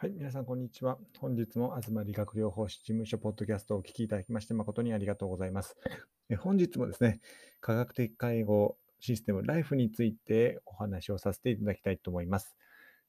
[0.00, 0.96] はい、皆さん、こんにちは。
[1.18, 5.76] 本日も東理学療法士事務所ポッドキャストをお聞きいただきまして誠にありがとうございます。
[6.30, 7.18] え本日もですね、
[7.60, 12.56] 科学的介護システム LIFE についてお話をさせていただきたいと思います。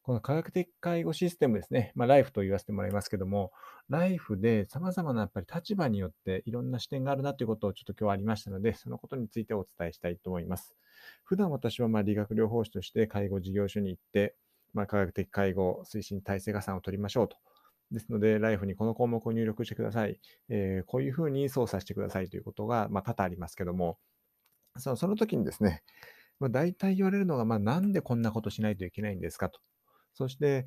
[0.00, 3.52] この科学的介護システムですね、まあ、LIFE と言わせてもらいますけども、
[3.90, 10.74] LIFE で様々なやっぱり立場によっていろんな視点があるなということをちょっと今日はありましたので、そのことについてお伝えしたいと思います。
[11.22, 14.34] 普段私はま理学療法士として介護事業所に行って、
[14.74, 17.36] まあ、科学的介護推進体制加算を取りましょうと。
[17.90, 20.20] ですので、ライフにこの項目を入力してください。
[20.48, 23.98] えー、こういうふうに操作してくださいということが、まあ、多々ありますけども、
[24.76, 25.82] そのその時にですね、
[26.38, 29.60] まあ、大体言われるのが、まあ、なんでこんなことしないといけないんですかと。
[30.14, 30.66] そして、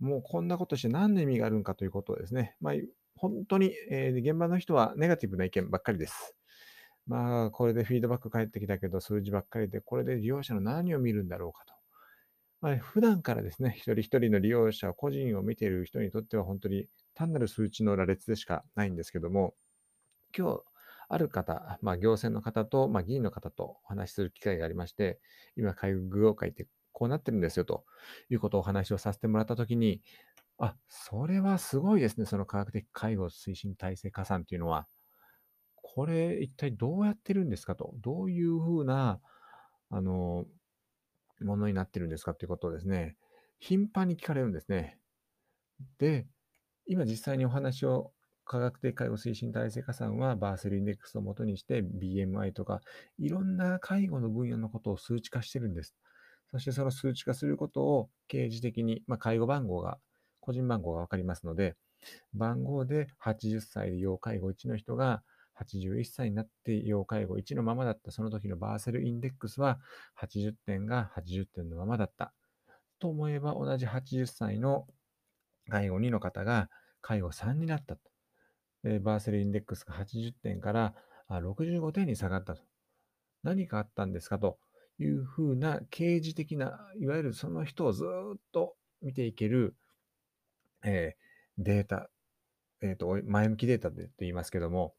[0.00, 2.74] もうこんなことして何の意味があるのかということをですね、まあ、
[3.16, 6.34] 本当に、えー、現場の人はネガティブな意見ばっかりです。
[7.06, 11.73] まあ、これでフィードバック返ってきたけど、数字ばっかりで、これで利用者の何を見るんだろうかと。
[12.64, 19.54] まあ、普段からですね、一人一人の利用者、個人を見ている人にとっては本当に単なる数値の羅列でしかないんですけども、
[20.34, 20.62] 今日、
[21.10, 25.20] ある方、まあ、行政の方と、まあ、議員の方とお話しする機会がありまして、
[25.58, 27.84] 今、介護業界ってこうなってるんですよと
[28.30, 30.00] いうことをお話をさせてもらったときに、
[30.56, 34.88] あ、それはすごいですね、その科学的介護推進体制加算っていうのは。
[35.82, 37.92] これ一体どうやってるんですかと。
[38.00, 39.20] どういうふうな、
[39.90, 40.46] あの、
[41.44, 43.16] ものになってるんですかっていうことをですね、
[43.58, 44.98] 頻繁に聞かれるんですね。
[45.98, 46.26] で、
[46.86, 48.12] 今実際にお話を
[48.44, 52.80] 科学的介護推進体制加算はバーセルインデックスをもとにして BMI とか
[53.18, 55.94] いろんな介護の分野のことを数値化してるんです。
[56.54, 59.98] そしてその数値化することを刑事的に、まあ、介護番号が、
[60.40, 61.74] 個人番号がわかりますので、
[62.32, 65.24] 番号で80歳で要介護1の人が
[65.60, 69.78] 81歳になって要介護1のままだったその時のバーセルインデックスは
[70.20, 72.32] 80点が80点のままだった。
[72.98, 74.86] と思えば同じ80歳の
[75.68, 76.68] 介護2の方が
[77.00, 78.00] 介護3になったと。
[79.00, 80.94] バーセルインデックスが80点から
[81.30, 82.62] 65点に下がったと。
[83.42, 84.38] 何かあったんですか？
[84.38, 84.58] と
[84.98, 89.74] いうふうな経時的な、いわゆるその人をずっと見ていける、
[90.84, 92.10] えー、データ、
[92.80, 94.94] え、ー、と、前向きデータでと言いますけども、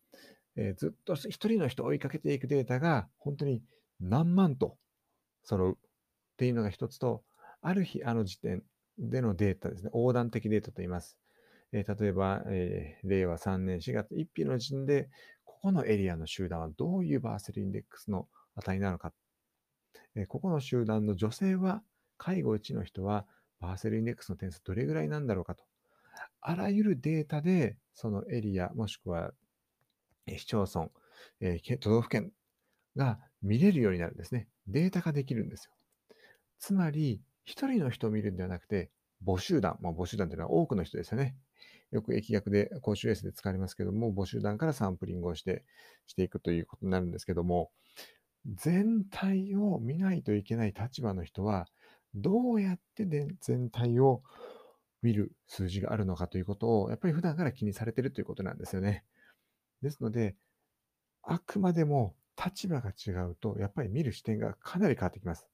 [0.57, 3.61] えー、ずっと一人の人を追いかけていくデータが本当に
[3.99, 4.77] 何万と
[5.43, 5.75] 揃うっ
[6.38, 7.23] ていうのが一つと、
[7.61, 8.63] ある日、あの時点
[8.97, 11.17] でのデータですね、横断的データと言います。
[11.71, 15.09] えー、例えば、えー、令和3年4月1日の時点で、
[15.43, 19.13] ここのエリアの集団はどういうバーセルインデックスの値なのか。
[20.16, 21.81] えー、ここの集団の女性は、
[22.17, 23.25] 介護1の人は、
[23.59, 25.63] バーセルインデックスの点数どれぐらいなんだろうかと。
[26.41, 29.33] あらゆるデータで、そのエリア、もしくは
[30.27, 30.89] 市町村、
[31.39, 32.31] えー、都道府県
[32.95, 34.47] が見れるようになるんですね。
[34.67, 35.71] データ化できるんですよ。
[36.59, 38.89] つまり、一人の人を見るんではなくて、
[39.25, 41.35] 母集団、まあ、母集団というのは多くの人ですよね。
[41.91, 45.63] よく疫学で公衆衛生で使われますけども、母集団からサンプリングをして、
[46.07, 47.71] していくということになるんですけども、
[48.55, 51.67] 全体を見ないといけない立場の人は、
[52.13, 54.21] どうやってで全体を
[55.01, 59.03] 見る数字があるのかということを、やっぱり普段から気にされているということなんですよね。
[59.81, 60.35] ですので、
[61.23, 65.47] あくまでも立場が違うと、やっぱり見る視点がかなり変わってきます。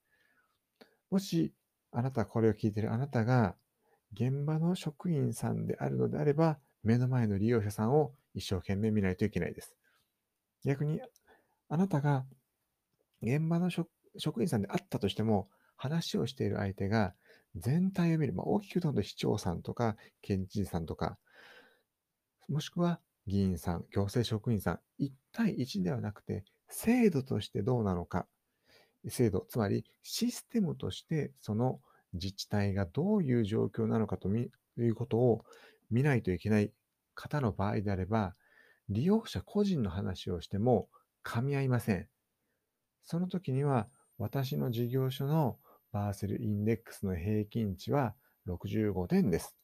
[1.10, 1.52] もし、
[1.90, 3.54] あなた、これを聞いているあなたが、
[4.14, 9.76] 現場の職員さんであるのであれば、目の前の利用者さんを一生懸命見ないといけないです。
[10.64, 11.00] 逆に、
[11.68, 12.24] あなたが
[13.22, 17.14] 現場の職員さんであったとしても、話をしている相手が
[17.56, 21.18] 全体を見る、まあ、大きく言うと市長さんとか県知事さんとか、
[22.48, 28.26] もしくは議員さん、行政職員さん、1対1ではなくて、制度としてどうなのか、
[29.08, 31.80] 制度、つまりシステムとしてその
[32.12, 35.44] 自治体がどういう状況なのかということを
[35.90, 36.72] 見ないといけない
[37.14, 38.34] 方の場合であれば、
[38.88, 40.88] 利用者個人の話をしても
[41.24, 42.08] 噛み合いません。
[43.04, 45.58] その時には、私の事業所の
[45.90, 48.14] バーセルインデックスの平均値は
[48.46, 49.56] 65点です。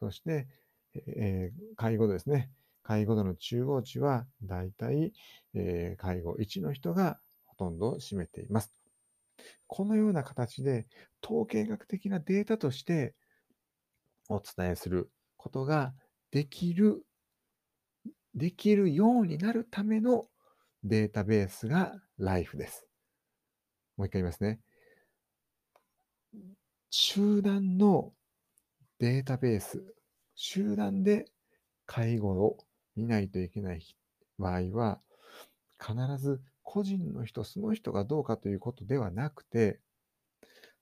[0.00, 0.48] そして、
[0.94, 2.50] えー、介護ですね。
[2.86, 5.12] 介護度の中央値は、だいたい、
[5.96, 8.70] 介護1の人がほとんどを占めています。
[9.66, 10.86] このような形で、
[11.20, 13.16] 統計学的なデータとして
[14.28, 15.94] お伝えすることが
[16.30, 17.04] できる、
[18.36, 20.28] できるようになるための
[20.84, 22.86] データベースが Life です。
[23.96, 24.60] もう一回言いますね。
[26.90, 28.12] 集団の
[29.00, 29.82] データベース、
[30.36, 31.26] 集団で
[31.84, 32.65] 介護を
[32.96, 33.82] 見ないといけない
[34.38, 35.00] 場合は、
[35.78, 39.80] 必ず個人の人、その人がどうかということではなくて、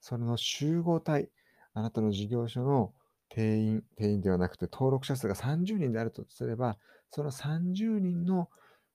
[0.00, 1.30] その集合体、
[1.72, 2.94] あなたの事業所の
[3.28, 6.78] 定員、定員ではなくて登録者数が30人であるとすれば、
[7.10, 8.48] その30人の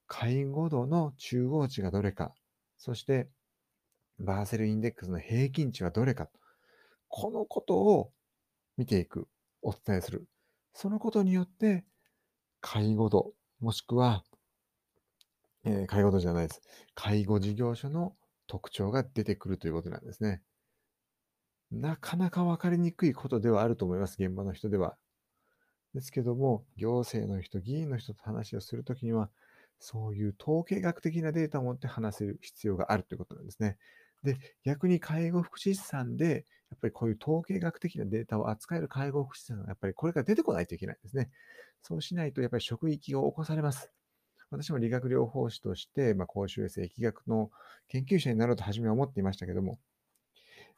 [0.07, 2.33] 介護度の中央値がどれか、
[2.77, 3.29] そして
[4.19, 6.29] バーセルインデックスの平均値はどれか、
[7.07, 8.11] このことを
[8.77, 9.27] 見ていく、
[9.61, 10.27] お伝えする。
[10.73, 11.85] そのことによって、
[12.61, 14.23] 介護度、もしくは、
[15.65, 16.61] えー、介護度じゃないです。
[16.95, 18.15] 介護事業所の
[18.47, 20.41] 特徴が出てくるということなんですね。
[21.71, 24.97] なかなか分かりにくいことではあると思います、現場の人では。
[25.93, 29.29] ですけども、行政の人、議員の人と話をするときには、
[29.79, 33.77] そういう統計学的なデータを持って話せる必要があるということなんですね。
[34.23, 41.29] で、逆に介護福祉士さんで、やっぱりこういう統計学的なデータを扱える介護福祉士さんがやっぱりこれから出てこないといけないんですね。
[41.81, 43.91] そうしないと、やっぱり職域を起こされます。
[44.51, 47.51] 私も理学療法士として、まあ、公衆衛生疫学の
[47.87, 49.79] 研究者になろうと初めは思っていましたけども、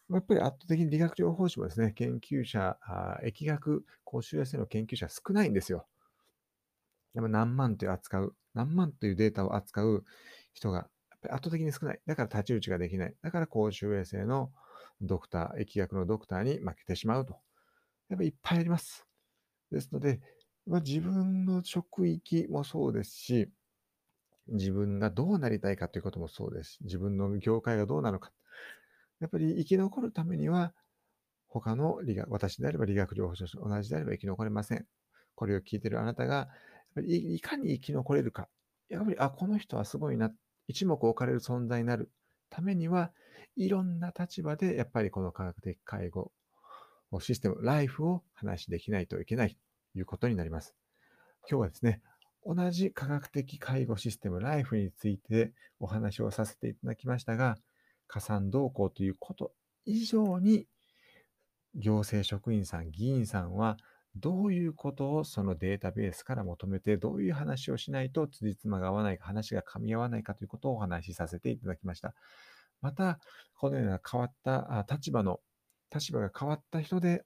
[0.10, 2.78] やっぱり圧倒的に理学療法士もですね、研究者、
[3.24, 5.88] 疫学、公衆衛生の研究者少ないんですよ。
[7.14, 10.04] でも何万という扱う、何万というデータを扱う
[10.54, 10.90] 人が
[11.30, 12.02] 圧倒的に少ない。
[12.06, 13.16] だから太刀打ちができない。
[13.22, 14.52] だから公衆衛生の
[15.02, 17.40] ドクター、疫学のドクターに負けてしまうと。
[18.10, 19.06] やっぱりいっぱいあります。
[19.72, 20.20] ですので、
[20.68, 23.50] まあ、自分の職域もそうですし、
[24.48, 28.32] 自分がどうなりたいかということもそうです、自分の業界がどうなのか。
[29.20, 30.74] やっぱり生き残るためには、
[31.48, 34.86] 他の理学、私であれば理学療法士と同じであれば生き残れません。
[35.36, 36.48] これを聞いているあなたが、やっ
[36.96, 38.48] ぱりいかに生き残れるか。
[38.90, 40.32] やっぱり、あ、この人はすごいな。
[40.72, 42.10] 一目置かれる存在になる
[42.50, 43.12] ためには、
[43.58, 46.32] いろんな立場でやっぱりこの科学的介護
[47.20, 50.74] システム、ライフを話しできないといけないということになります。
[51.50, 52.02] 今日はですね、
[52.46, 57.58] 同じ科学的介護システム、ライフについてお話をさせていただきましたが、
[58.08, 59.52] 加算動向ということ
[59.86, 60.68] 以上に、
[61.76, 63.78] 行政職員さん、議員さんは、
[64.16, 72.14] どういうことをそのデータベースから求めて、どういう話をしないと辻褄が合わないか、話が噛み合わないかということをお話しさせていただきました。
[72.82, 73.20] また、
[73.56, 75.40] このような変わった立場の、
[75.94, 77.24] 立場が変わった人で、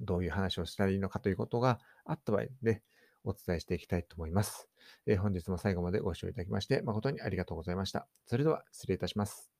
[0.00, 2.82] どういう話をしたらいいのかということがあった場合で、
[3.26, 4.68] お伝えしていきたいと思います。
[5.06, 8.06] えー、本日も最後までご視聴いただきまして誠にありがとうございました。
[8.24, 9.55] それでは失礼いたします。